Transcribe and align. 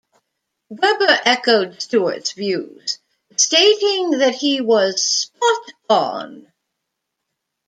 Webber 0.69 1.19
echoed 1.25 1.79
Stewart's 1.79 2.31
views, 2.31 2.97
stating 3.37 4.09
that 4.17 4.33
he 4.33 4.59
was 4.59 5.03
"spot 5.03 5.71
on". 5.91 6.51